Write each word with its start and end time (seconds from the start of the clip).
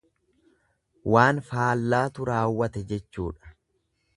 Waan 1.15 1.41
faallaatu 1.49 2.27
raawwate 2.31 2.85
jechuudha. 2.93 3.55